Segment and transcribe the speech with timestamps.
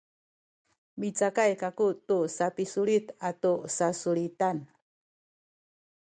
[0.99, 4.57] micakay kaku tu sapisulit atu sasulitan